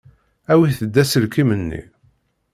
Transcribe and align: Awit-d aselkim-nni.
Awit-d 0.51 0.95
aselkim-nni. 1.01 1.81